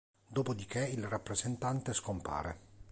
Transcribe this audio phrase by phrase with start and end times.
[0.31, 2.57] Dopodiché, il rappresentante scompare.